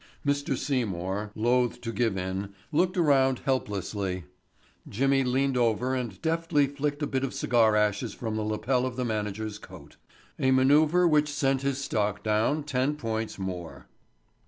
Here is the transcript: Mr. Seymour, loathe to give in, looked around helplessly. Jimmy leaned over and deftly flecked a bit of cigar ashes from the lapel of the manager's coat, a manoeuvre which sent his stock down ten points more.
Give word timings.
Mr. 0.25 0.57
Seymour, 0.57 1.31
loathe 1.35 1.79
to 1.81 1.91
give 1.91 2.17
in, 2.17 2.55
looked 2.71 2.97
around 2.97 3.37
helplessly. 3.45 4.23
Jimmy 4.89 5.23
leaned 5.23 5.55
over 5.55 5.93
and 5.93 6.19
deftly 6.23 6.65
flecked 6.65 7.03
a 7.03 7.05
bit 7.05 7.23
of 7.23 7.35
cigar 7.35 7.75
ashes 7.75 8.11
from 8.11 8.35
the 8.35 8.41
lapel 8.41 8.87
of 8.87 8.95
the 8.95 9.05
manager's 9.05 9.59
coat, 9.59 9.97
a 10.39 10.49
manoeuvre 10.49 11.07
which 11.07 11.29
sent 11.29 11.61
his 11.61 11.77
stock 11.77 12.23
down 12.23 12.63
ten 12.63 12.95
points 12.95 13.37
more. 13.37 13.85